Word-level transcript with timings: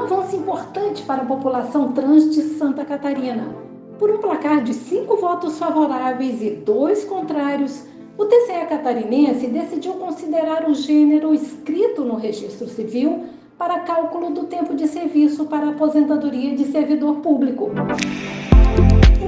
um 0.00 0.04
avanço 0.04 0.34
importante 0.34 1.02
para 1.02 1.22
a 1.22 1.26
população 1.26 1.92
trans 1.92 2.34
de 2.34 2.40
Santa 2.56 2.86
Catarina. 2.86 3.54
Por 3.98 4.10
um 4.10 4.16
placar 4.16 4.64
de 4.64 4.72
cinco 4.72 5.16
votos 5.16 5.58
favoráveis 5.58 6.40
e 6.40 6.50
dois 6.52 7.04
contrários, 7.04 7.84
o 8.16 8.24
TCE 8.24 8.66
catarinense 8.66 9.46
decidiu 9.48 9.94
considerar 9.94 10.66
o 10.68 10.74
gênero 10.74 11.34
escrito 11.34 12.02
no 12.02 12.16
registro 12.16 12.66
civil 12.66 13.26
para 13.58 13.80
cálculo 13.80 14.30
do 14.30 14.44
tempo 14.44 14.74
de 14.74 14.88
serviço 14.88 15.44
para 15.44 15.68
aposentadoria 15.68 16.56
de 16.56 16.64
servidor 16.72 17.16
público. 17.16 17.70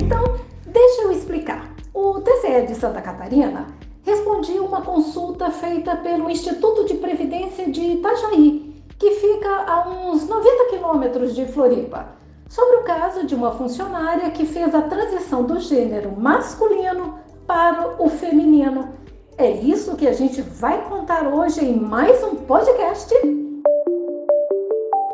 Então, 0.03 0.25
deixa 0.67 1.03
eu 1.03 1.13
explicar. 1.13 1.71
O 1.93 2.19
TCE 2.21 2.67
de 2.67 2.75
Santa 2.77 3.03
Catarina 3.03 3.67
respondia 4.03 4.63
uma 4.63 4.81
consulta 4.81 5.51
feita 5.51 5.97
pelo 5.97 6.31
Instituto 6.31 6.87
de 6.87 6.95
Previdência 6.95 7.71
de 7.71 7.83
Itajaí, 7.83 8.72
que 9.03 9.11
fica 9.17 9.65
a 9.67 9.89
uns 9.89 10.29
90 10.29 10.67
quilômetros 10.71 11.35
de 11.35 11.45
Floripa, 11.47 12.11
sobre 12.49 12.77
o 12.77 12.85
caso 12.85 13.27
de 13.27 13.35
uma 13.35 13.51
funcionária 13.51 14.31
que 14.31 14.47
fez 14.47 14.73
a 14.73 14.83
transição 14.83 15.43
do 15.43 15.59
gênero 15.59 16.13
masculino 16.17 17.19
para 17.45 18.01
o 18.01 18.09
feminino. 18.09 18.91
É 19.37 19.51
isso 19.51 19.97
que 19.97 20.07
a 20.07 20.13
gente 20.13 20.41
vai 20.41 20.89
contar 20.89 21.27
hoje 21.27 21.65
em 21.65 21.81
mais 21.81 22.23
um 22.23 22.37
podcast. 22.37 23.13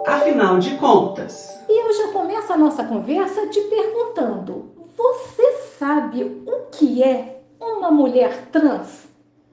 Afinal 0.07 0.59
de 0.59 0.77
contas. 0.77 1.59
E 1.67 1.87
eu 1.89 1.91
já 1.95 2.13
começo 2.13 2.53
a 2.53 2.59
nossa 2.59 2.85
conversa 2.85 3.47
te 3.47 3.61
perguntando: 3.63 4.71
você 4.95 5.51
sabe 5.79 6.25
o 6.47 6.67
que 6.71 7.03
é 7.03 7.41
uma 7.59 7.91
mulher 7.91 8.49
trans? 8.53 9.08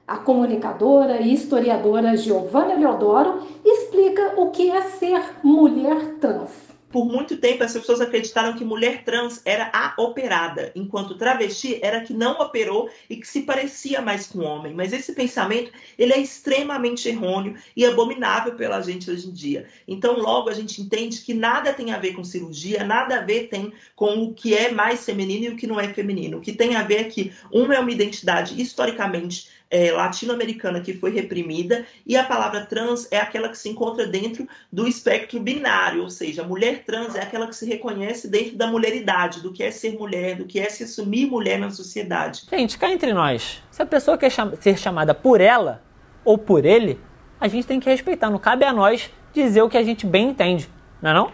A 0.07 0.17
comunicadora 0.17 1.19
e 1.19 1.33
historiadora 1.33 2.15
Giovanna 2.15 2.75
Leodoro 2.75 3.47
explica 3.65 4.39
o 4.39 4.51
que 4.51 4.69
é 4.69 4.83
ser 4.83 5.39
mulher 5.43 6.19
trans 6.19 6.65
por 6.95 7.03
muito 7.03 7.35
tempo 7.35 7.61
as 7.61 7.73
pessoas 7.73 7.99
acreditaram 7.99 8.55
que 8.55 8.63
mulher 8.63 9.03
trans 9.03 9.41
era 9.43 9.69
a 9.73 10.01
operada, 10.01 10.71
enquanto 10.73 11.17
travesti 11.17 11.77
era 11.81 11.97
a 11.97 12.01
que 12.01 12.13
não 12.13 12.39
operou 12.39 12.89
e 13.09 13.17
que 13.17 13.27
se 13.27 13.41
parecia 13.41 14.01
mais 14.01 14.27
com 14.27 14.39
homem. 14.39 14.73
Mas 14.73 14.93
esse 14.93 15.11
pensamento 15.11 15.73
ele 15.99 16.13
é 16.13 16.19
extremamente 16.19 17.09
errôneo 17.09 17.57
e 17.75 17.85
abominável 17.85 18.55
pela 18.55 18.79
gente 18.79 19.11
hoje 19.11 19.27
em 19.27 19.33
dia. 19.33 19.67
Então 19.85 20.17
logo 20.17 20.49
a 20.49 20.53
gente 20.53 20.81
entende 20.81 21.19
que 21.19 21.33
nada 21.33 21.73
tem 21.73 21.91
a 21.91 21.99
ver 21.99 22.13
com 22.13 22.23
cirurgia, 22.23 22.85
nada 22.85 23.17
a 23.17 23.21
ver 23.21 23.49
tem 23.49 23.73
com 23.93 24.23
o 24.23 24.33
que 24.33 24.55
é 24.55 24.71
mais 24.71 25.03
feminino 25.03 25.47
e 25.47 25.49
o 25.49 25.57
que 25.57 25.67
não 25.67 25.77
é 25.77 25.93
feminino. 25.93 26.37
O 26.37 26.41
que 26.41 26.53
tem 26.53 26.77
a 26.77 26.83
ver 26.83 27.01
é 27.01 27.03
que 27.03 27.33
uma 27.51 27.75
é 27.75 27.79
uma 27.81 27.91
identidade 27.91 28.61
historicamente 28.61 29.49
é, 29.69 29.91
latino-americana 29.91 30.81
que 30.81 30.93
foi 30.93 31.11
reprimida, 31.11 31.85
e 32.05 32.15
a 32.15 32.23
palavra 32.23 32.65
trans 32.65 33.07
é 33.11 33.17
aquela 33.17 33.49
que 33.49 33.57
se 33.57 33.69
encontra 33.69 34.05
dentro 34.05 34.47
do 34.71 34.87
espectro 34.87 35.39
binário, 35.39 36.03
ou 36.03 36.09
seja, 36.09 36.43
a 36.43 36.47
mulher 36.47 36.83
trans 36.85 37.15
é 37.15 37.21
aquela 37.21 37.47
que 37.47 37.55
se 37.55 37.65
reconhece 37.65 38.27
dentro 38.27 38.55
da 38.55 38.67
mulheridade, 38.67 39.41
do 39.41 39.51
que 39.51 39.63
é 39.63 39.71
ser 39.71 39.97
mulher, 39.97 40.35
do 40.35 40.45
que 40.45 40.59
é 40.59 40.69
se 40.69 40.83
assumir 40.83 41.25
mulher 41.25 41.59
na 41.59 41.69
sociedade. 41.69 42.43
Gente, 42.49 42.77
cá 42.77 42.91
entre 42.91 43.13
nós, 43.13 43.61
se 43.71 43.81
a 43.81 43.85
pessoa 43.85 44.17
quer 44.17 44.31
ser 44.31 44.77
chamada 44.77 45.13
por 45.13 45.41
ela 45.41 45.83
ou 46.23 46.37
por 46.37 46.65
ele, 46.65 46.99
a 47.39 47.47
gente 47.47 47.67
tem 47.67 47.79
que 47.79 47.89
respeitar, 47.89 48.29
não 48.29 48.39
cabe 48.39 48.65
a 48.65 48.73
nós 48.73 49.11
dizer 49.33 49.61
o 49.61 49.69
que 49.69 49.77
a 49.77 49.83
gente 49.83 50.05
bem 50.05 50.29
entende, 50.29 50.69
não 51.01 51.11
é 51.11 51.13
não? 51.13 51.31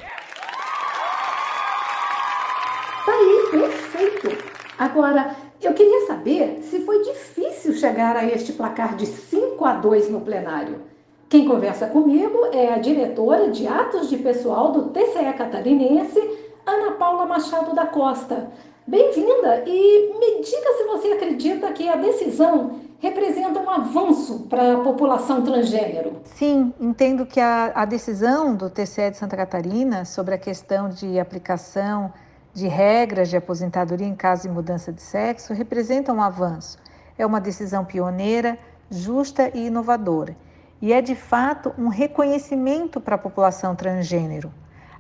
Tá 3.06 3.12
aí, 3.12 3.48
perfeito. 3.52 4.44
Agora, 4.78 5.36
eu 5.62 5.74
queria 5.74 6.08
saber 6.08 6.60
se 6.64 6.82
foi 6.82 7.04
difícil 7.04 7.74
chegar 7.74 8.16
a 8.16 8.26
este 8.26 8.54
placar 8.54 8.96
de 8.96 9.06
5 9.06 9.64
a 9.64 9.74
2 9.74 10.10
no 10.10 10.22
plenário. 10.22 10.82
Quem 11.30 11.48
conversa 11.48 11.88
comigo 11.88 12.48
é 12.52 12.74
a 12.74 12.78
diretora 12.78 13.50
de 13.50 13.68
atos 13.68 14.10
de 14.10 14.18
pessoal 14.18 14.72
do 14.72 14.90
TCE 14.90 15.34
catarinense, 15.38 16.20
Ana 16.66 16.92
Paula 16.92 17.26
Machado 17.26 17.74
da 17.74 17.86
Costa. 17.86 18.52
Bem-vinda 18.86 19.64
e 19.66 20.14
me 20.20 20.42
diga 20.44 20.74
se 20.78 20.84
você 20.86 21.14
acredita 21.14 21.72
que 21.72 21.88
a 21.88 21.96
decisão 21.96 22.82
representa 23.00 23.60
um 23.60 23.70
avanço 23.70 24.48
para 24.50 24.74
a 24.74 24.80
população 24.80 25.44
transgênero. 25.44 26.18
Sim, 26.26 26.74
entendo 26.80 27.26
que 27.26 27.40
a, 27.40 27.72
a 27.74 27.86
decisão 27.86 28.56
do 28.56 28.70
TCE 28.70 29.12
de 29.12 29.18
Santa 29.18 29.38
Catarina 29.38 30.04
sobre 30.06 30.36
a 30.36 30.38
questão 30.38 30.90
de 30.90 31.20
aplicação 31.20 32.12
de 32.54 32.68
regras 32.68 33.30
de 33.30 33.38
aposentadoria 33.38 34.08
em 34.08 34.16
caso 34.16 34.44
de 34.44 34.50
mudança 34.50 34.92
de 34.92 35.02
sexo 35.02 35.54
representa 35.54 36.12
um 36.12 36.22
avanço. 36.22 36.78
É 37.18 37.26
uma 37.26 37.40
decisão 37.40 37.86
pioneira, 37.86 38.58
justa 38.90 39.50
e 39.54 39.68
inovadora. 39.68 40.36
E 40.82 40.92
é 40.92 41.02
de 41.02 41.16
fato 41.16 41.74
um 41.78 41.88
reconhecimento 41.88 43.00
para 43.00 43.16
a 43.16 43.20
população 43.20 43.76
transgênero. 43.76 44.52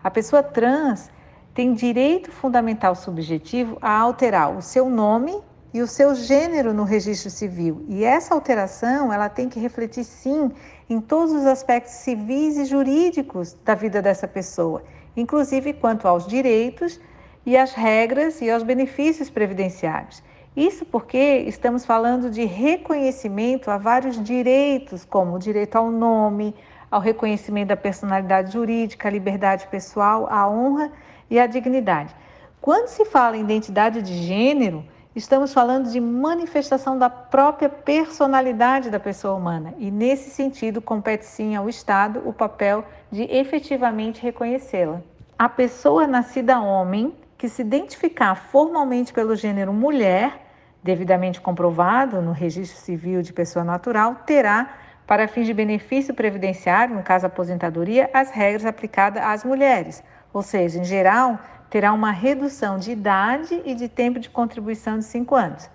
A 0.04 0.10
pessoa 0.10 0.42
trans 0.42 1.10
tem 1.54 1.74
direito 1.74 2.32
fundamental 2.32 2.96
subjetivo 2.96 3.78
a 3.82 3.98
alterar 4.00 4.56
o 4.56 4.62
seu 4.62 4.90
nome 4.90 5.38
e 5.74 5.82
o 5.82 5.88
seu 5.88 6.16
gênero 6.16 6.74
no 6.74 6.84
registro 6.84 7.30
civil. 7.30 7.86
E 7.88 8.04
essa 8.04 8.34
alteração, 8.34 9.12
ela 9.12 9.30
tem 9.30 9.50
que 9.50 9.60
refletir 9.60 10.04
sim 10.04 10.52
em 10.90 11.00
todos 11.00 11.34
os 11.34 11.46
aspectos 11.46 11.94
civis 11.94 12.58
e 12.58 12.66
jurídicos 12.66 13.56
da 13.66 13.76
vida 13.76 14.02
dessa 14.02 14.28
pessoa, 14.28 14.84
inclusive 15.16 15.74
quanto 15.74 16.08
aos 16.08 16.28
direitos 16.28 17.00
e 17.46 17.58
as 17.58 17.74
regras 17.74 18.42
e 18.42 18.50
aos 18.50 18.64
benefícios 18.64 19.30
previdenciários. 19.30 20.24
Isso 20.56 20.86
porque 20.86 21.46
estamos 21.48 21.86
falando 21.86 22.30
de 22.30 22.44
reconhecimento 22.44 23.72
a 23.72 23.78
vários 23.78 24.22
direitos, 24.22 25.06
como 25.06 25.36
o 25.36 25.40
direito 25.40 25.78
ao 25.78 25.90
nome, 25.90 26.54
ao 26.90 27.00
reconhecimento 27.00 27.70
da 27.70 27.78
personalidade 27.78 28.52
jurídica, 28.52 29.08
a 29.08 29.12
liberdade 29.12 29.66
pessoal, 29.68 30.28
a 30.30 30.50
honra 30.50 30.92
e 31.30 31.40
a 31.40 31.48
dignidade. 31.48 32.14
Quando 32.60 32.90
se 32.90 33.06
fala 33.06 33.38
em 33.38 33.42
identidade 33.42 34.02
de 34.02 34.14
gênero, 34.14 34.84
estamos 35.16 35.54
falando 35.54 35.90
de 35.90 36.02
manifestação 36.02 36.98
da 36.98 37.10
própria 37.10 37.70
personalidade 37.70 38.90
da 38.90 39.00
pessoa 39.00 39.36
humana 39.36 39.74
e, 39.80 39.90
nesse 39.90 40.30
sentido, 40.30 40.82
compete 40.82 41.26
sim 41.26 41.56
ao 41.56 41.70
Estado 41.70 42.22
o 42.26 42.34
papel 42.34 42.84
de 43.10 43.24
efetivamente 43.24 44.22
reconhecê-la. 44.22 45.02
A 45.40 45.48
pessoa 45.48 46.06
nascida 46.06 46.60
homem 46.60 47.16
que 47.42 47.50
se 47.50 47.64
identificar 47.64 48.36
formalmente 48.36 49.12
pelo 49.12 49.36
gênero 49.36 49.74
mulher, 49.74 50.46
devidamente 50.84 51.42
comprovado 51.42 52.22
no 52.22 52.34
registro 52.34 52.80
civil 52.80 53.24
de 53.24 53.34
pessoa 53.34 53.66
natural, 53.66 54.18
terá, 54.28 54.76
para 55.08 55.28
fins 55.28 55.48
de 55.48 55.54
benefício 55.56 56.14
previdenciário, 56.14 56.94
no 56.94 57.02
caso 57.02 57.26
aposentadoria, 57.26 58.12
as 58.14 58.30
regras 58.30 58.64
aplicadas 58.64 59.24
às 59.24 59.44
mulheres, 59.44 60.04
ou 60.32 60.44
seja, 60.44 60.80
em 60.80 60.84
geral, 60.84 61.40
terá 61.68 61.92
uma 61.94 62.12
redução 62.12 62.78
de 62.78 62.92
idade 62.92 63.60
e 63.66 63.74
de 63.74 63.90
tempo 63.90 64.20
de 64.20 64.30
contribuição 64.30 65.00
de 65.00 65.06
5 65.06 65.34
anos. 65.34 65.68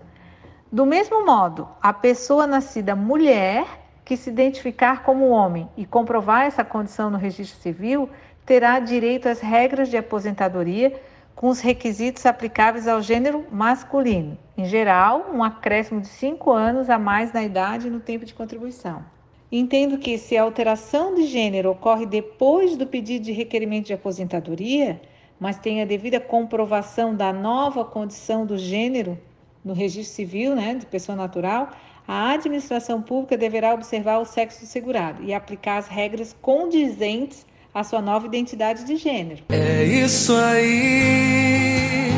Do 0.71 0.87
mesmo 0.87 1.27
modo, 1.27 1.69
a 1.83 1.93
pessoa 1.93 2.47
nascida 2.47 2.95
mulher 2.95 3.67
que 4.05 4.17
se 4.17 4.31
identificar 4.31 5.03
como 5.03 5.31
homem 5.31 5.69
e 5.77 5.85
comprovar 5.85 6.45
essa 6.45 6.63
condição 6.63 7.11
no 7.11 7.19
registro 7.19 7.61
civil 7.61 8.09
terá 8.45 8.79
direito 8.79 9.29
às 9.29 9.41
regras 9.41 9.89
de 9.89 9.97
aposentadoria 9.97 10.97
com 11.37 11.49
os 11.49 11.61
requisitos 11.61 12.25
aplicáveis 12.25 12.89
ao 12.89 13.03
gênero 13.03 13.45
masculino. 13.53 14.39
Em 14.57 14.65
geral, 14.65 15.31
um 15.33 15.45
acréscimo 15.45 16.01
de 16.01 16.09
5 16.09 16.51
anos 16.51 16.89
a 16.89 16.99
mais 16.99 17.31
na 17.31 17.45
idade 17.45 17.87
e 17.87 17.91
no 17.91 18.01
tempo 18.01 18.25
de 18.25 18.33
contribuição. 18.33 19.05
Entendo 19.53 19.99
que, 19.99 20.17
se 20.17 20.37
a 20.37 20.43
alteração 20.43 21.15
de 21.15 21.27
gênero 21.27 21.71
ocorre 21.71 22.07
depois 22.07 22.75
do 22.75 22.87
pedido 22.87 23.27
de 23.27 23.33
requerimento 23.33 23.87
de 23.87 23.93
aposentadoria, 23.93 25.01
mas 25.39 25.59
tem 25.59 25.83
a 25.83 25.85
devida 25.85 26.19
comprovação 26.19 27.15
da 27.15 27.33
nova 27.33 27.85
condição 27.85 28.47
do 28.47 28.57
gênero 28.57 29.19
no 29.63 29.75
registro 29.75 30.17
civil, 30.17 30.57
né, 30.57 30.75
de 30.75 30.87
pessoa 30.87 31.15
natural, 31.15 31.71
a 32.09 32.31
administração 32.31 33.03
pública 33.03 33.37
deverá 33.37 33.75
observar 33.75 34.19
o 34.19 34.25
sexo 34.25 34.61
do 34.61 34.67
segurado 34.67 35.23
e 35.23 35.35
aplicar 35.35 35.77
as 35.77 35.87
regras 35.87 36.35
condizentes 36.41 37.45
a 37.77 37.85
sua 37.85 38.01
nova 38.01 38.27
identidade 38.27 38.85
de 38.85 38.97
gênero. 38.97 39.43
É 39.51 39.85
isso 39.85 40.33
aí. 40.33 42.09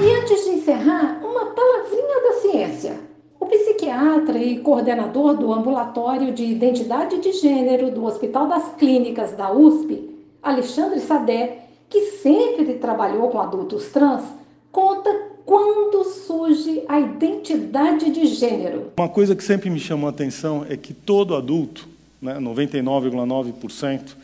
E 0.00 0.10
antes 0.22 0.42
de 0.42 0.50
encerrar, 0.52 1.20
uma 1.22 1.44
palavrinha 1.50 2.22
da 2.22 2.40
ciência. 2.40 3.00
O 3.38 3.44
psiquiatra 3.44 4.38
e 4.38 4.58
coordenador 4.60 5.36
do 5.36 5.52
ambulatório 5.52 6.32
de 6.32 6.44
identidade 6.44 7.18
de 7.18 7.30
gênero 7.34 7.90
do 7.90 8.06
Hospital 8.06 8.48
das 8.48 8.74
Clínicas 8.78 9.32
da 9.32 9.52
USP, 9.52 10.08
Alexandre 10.42 11.00
Sadé, 11.00 11.58
que 11.90 12.12
sempre 12.22 12.72
trabalhou 12.76 13.28
com 13.28 13.38
adultos 13.38 13.88
trans, 13.88 14.24
conta 14.72 15.10
quando 15.44 16.04
surge 16.04 16.82
a 16.88 16.98
identidade 16.98 18.10
de 18.10 18.26
gênero. 18.28 18.92
Uma 18.96 19.10
coisa 19.10 19.36
que 19.36 19.44
sempre 19.44 19.68
me 19.68 19.78
chamou 19.78 20.06
a 20.06 20.10
atenção 20.10 20.64
é 20.66 20.74
que 20.74 20.94
todo 20.94 21.36
adulto, 21.36 21.86
né, 22.20 22.38
99,9%, 22.40 24.16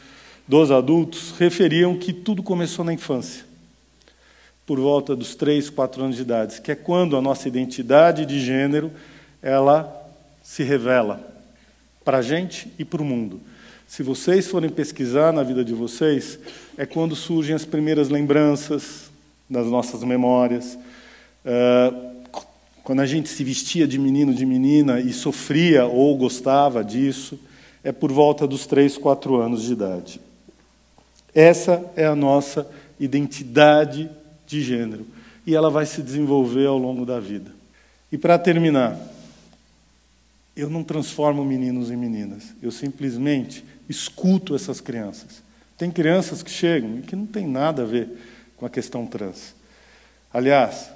dos 0.47 0.71
adultos 0.71 1.33
referiam 1.39 1.97
que 1.97 2.13
tudo 2.13 2.43
começou 2.43 2.85
na 2.85 2.93
infância, 2.93 3.45
por 4.67 4.79
volta 4.79 5.15
dos 5.15 5.35
3, 5.35 5.71
4 5.71 6.05
anos 6.05 6.17
de 6.17 6.23
idade, 6.23 6.61
que 6.61 6.73
é 6.73 6.75
quando 6.75 7.17
a 7.17 7.23
nossa 7.23 7.49
identidade 7.49 8.27
de 8.27 8.41
gênero 8.41 8.91
ela 9.41 10.01
se 10.43 10.63
revela 10.63 11.21
para 12.05 12.19
a 12.19 12.23
gente 12.23 12.73
e 12.79 12.85
para 12.85 13.03
o 13.03 13.05
mundo. 13.05 13.41
Se 13.87 14.03
vocês 14.03 14.49
forem 14.49 14.71
pesquisar 14.71 15.33
na 15.33 15.43
vida 15.43 15.65
de 15.65 15.75
vocês, 15.75 16.39
é 16.79 16.87
quando 16.87 17.15
surgem 17.15 17.55
as 17.55 17.65
primeiras 17.65 18.09
lembranças 18.09 19.11
das 19.49 19.67
nossas 19.67 20.03
memórias. 20.03 20.79
Uh, 21.45 22.13
quando 22.83 23.01
a 23.01 23.07
gente 23.07 23.29
se 23.29 23.45
vestia 23.45 23.87
de 23.87 23.99
menino, 23.99 24.35
de 24.35 24.47
menina 24.47 24.99
e 24.99 25.13
sofria 25.13 25.85
ou 25.85 26.17
gostava 26.17 26.83
disso, 26.83 27.39
é 27.85 27.93
por 27.93 28.11
volta 28.11 28.47
dos 28.47 28.67
três, 28.67 28.97
quatro 28.97 29.37
anos 29.37 29.63
de 29.63 29.73
idade. 29.73 30.21
Essa 31.35 31.85
é 31.97 32.07
a 32.07 32.15
nossa 32.15 32.69
identidade 32.99 34.11
de 34.47 34.63
gênero. 34.63 35.07
E 35.47 35.55
ela 35.55 35.71
vai 35.71 35.87
se 35.87 36.03
desenvolver 36.03 36.67
ao 36.67 36.79
longo 36.79 37.05
da 37.05 37.19
vida. 37.19 37.51
E 38.11 38.19
para 38.19 38.39
terminar, 38.39 38.99
eu 40.57 40.69
não 40.69 40.85
transformo 40.85 41.45
meninos 41.45 41.91
em 41.91 41.97
meninas. 41.97 42.55
Eu 42.63 42.71
simplesmente 42.71 43.65
escuto 43.89 44.55
essas 44.55 44.81
crianças. 44.81 45.43
Tem 45.77 45.91
crianças 45.91 46.43
que 46.43 46.51
chegam 46.51 46.99
e 46.99 47.03
que 47.03 47.17
não 47.17 47.27
tem 47.27 47.47
nada 47.47 47.83
a 47.83 47.87
ver 47.87 48.09
com 48.57 48.67
a 48.67 48.71
questão 48.71 49.07
trans. 49.07 49.55
Aliás, 50.33 50.91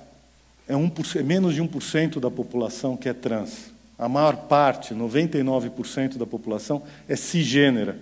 é, 0.69 0.77
um, 0.77 0.91
é 1.17 1.23
menos 1.23 1.55
de 1.55 1.63
1% 1.63 2.21
da 2.21 2.31
população 2.31 2.97
que 2.97 3.09
é 3.09 3.13
trans. 3.13 3.71
A 3.99 4.09
maior 4.09 4.37
parte, 4.37 4.95
99% 4.95 6.19
da 6.19 6.27
população, 6.27 6.83
é 7.09 7.17
cisgênera. 7.17 7.99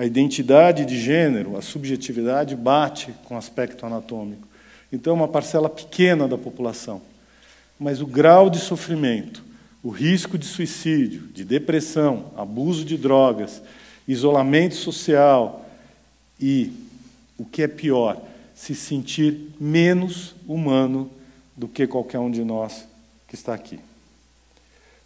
A 0.00 0.06
identidade 0.06 0.86
de 0.86 0.98
gênero, 0.98 1.58
a 1.58 1.60
subjetividade, 1.60 2.56
bate 2.56 3.12
com 3.24 3.34
o 3.34 3.36
aspecto 3.36 3.84
anatômico. 3.84 4.48
Então, 4.90 5.12
é 5.12 5.14
uma 5.14 5.28
parcela 5.28 5.68
pequena 5.68 6.26
da 6.26 6.38
população. 6.38 7.02
Mas 7.78 8.00
o 8.00 8.06
grau 8.06 8.48
de 8.48 8.58
sofrimento, 8.60 9.44
o 9.82 9.90
risco 9.90 10.38
de 10.38 10.46
suicídio, 10.46 11.28
de 11.34 11.44
depressão, 11.44 12.32
abuso 12.34 12.82
de 12.82 12.96
drogas, 12.96 13.60
isolamento 14.08 14.74
social 14.74 15.68
e, 16.40 16.72
o 17.36 17.44
que 17.44 17.60
é 17.60 17.68
pior, 17.68 18.22
se 18.54 18.74
sentir 18.74 19.50
menos 19.60 20.34
humano 20.48 21.10
do 21.54 21.68
que 21.68 21.86
qualquer 21.86 22.20
um 22.20 22.30
de 22.30 22.42
nós 22.42 22.88
que 23.28 23.34
está 23.34 23.52
aqui. 23.52 23.78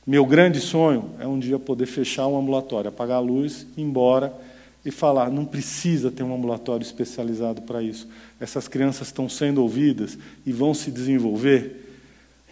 Meu 0.07 0.25
grande 0.25 0.61
sonho 0.61 1.11
é 1.19 1.27
um 1.27 1.41
dia 1.41 1.59
poder 1.59 1.87
fechar 1.87 2.29
um 2.29 2.39
ambulatório, 2.39 2.91
apagar 2.91 3.17
a 3.17 3.21
luz, 3.21 3.67
ir 3.77 3.83
embora 3.83 4.33
e 4.85 4.91
falar: 4.91 5.31
não 5.31 5.45
precisa 5.45 6.11
ter 6.11 6.23
um 6.23 6.35
ambulatório 6.35 6.85
especializado 6.85 7.63
para 7.63 7.83
isso. 7.83 8.09
Essas 8.41 8.69
crianças 8.69 9.09
estão 9.09 9.29
sendo 9.29 9.63
ouvidas 9.63 10.19
e 10.45 10.53
vão 10.53 10.75
se 10.75 10.91
desenvolver 10.91 11.81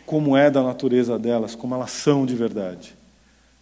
como 0.07 0.37
é 0.37 0.51
da 0.51 0.63
natureza 0.63 1.19
delas, 1.19 1.55
como 1.55 1.75
elas 1.75 1.91
são 1.91 2.27
de 2.27 2.35
verdade. 2.35 2.95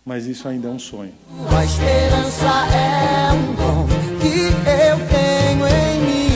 Mas 0.05 0.27
isso 0.27 0.49
ainda 0.49 0.69
é 0.69 0.71
um 0.71 0.79
sonho. 0.79 1.13
A 1.55 1.65
esperança 1.65 2.47
é 2.75 3.33
um 3.33 3.55
dom 3.55 3.87
que 4.21 4.47
eu 4.49 4.97
tenho 5.09 5.67
em 5.67 6.01
mim. 6.01 6.31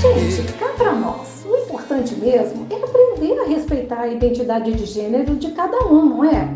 Gente, 0.00 0.52
cá 0.52 0.68
para 0.76 0.94
nós, 0.94 1.44
o 1.44 1.56
importante 1.56 2.14
mesmo 2.14 2.66
é 2.70 2.76
aprender 2.84 3.40
a 3.40 3.48
respeitar 3.48 4.00
a 4.00 4.08
identidade 4.08 4.72
de 4.72 4.86
gênero 4.86 5.34
de 5.36 5.50
cada 5.50 5.86
um, 5.88 6.08
não 6.10 6.24
é? 6.24 6.48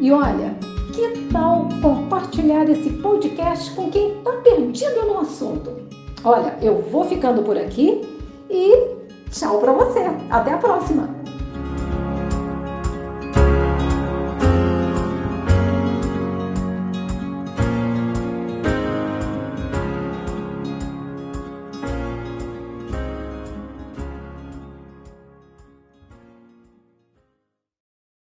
E 0.00 0.10
olha, 0.12 0.56
que 0.90 1.28
tal 1.32 1.68
compartilhar 1.80 2.68
esse 2.68 2.90
podcast 2.90 3.70
com 3.74 3.90
quem 3.90 4.18
está 4.18 4.32
perdido 4.38 5.06
no 5.06 5.20
assunto? 5.20 5.72
Olha, 6.24 6.56
eu 6.60 6.82
vou 6.82 7.04
ficando 7.04 7.42
por 7.42 7.56
aqui 7.56 8.02
e 8.48 8.72
tchau 9.30 9.58
para 9.58 9.72
você. 9.72 10.00
Até 10.30 10.52
a 10.52 10.58
próxima! 10.58 11.19